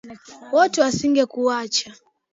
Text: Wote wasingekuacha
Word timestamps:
Wote 0.53 0.77
wasingekuacha 0.83 1.89